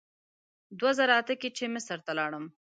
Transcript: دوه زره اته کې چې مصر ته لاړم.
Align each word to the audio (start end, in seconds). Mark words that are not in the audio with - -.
دوه 0.79 0.91
زره 0.97 1.13
اته 1.21 1.33
کې 1.41 1.49
چې 1.57 1.65
مصر 1.75 1.97
ته 2.05 2.11
لاړم. 2.19 2.45